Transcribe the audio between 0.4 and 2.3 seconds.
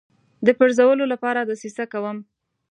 د پرزولو لپاره دسیسه کوم.